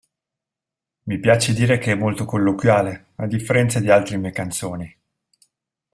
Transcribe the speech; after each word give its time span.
Mi 1.03 1.19
piace 1.19 1.53
dire 1.53 1.77
che 1.77 1.91
è 1.91 1.95
molto 1.95 2.25
colloquiale, 2.25 3.09
a 3.17 3.27
differenza 3.27 3.79
di 3.79 3.91
altre 3.91 4.17
mie 4.17 4.31
canzoni". 4.31 4.97